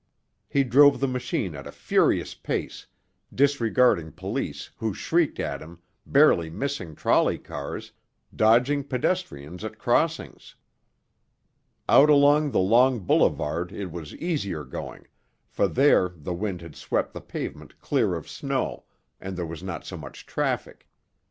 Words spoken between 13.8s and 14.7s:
was easier